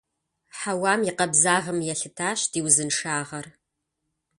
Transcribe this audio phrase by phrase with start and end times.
[0.57, 3.45] Хьэуам и къабзагъым елъытащ ди узыншагъэр.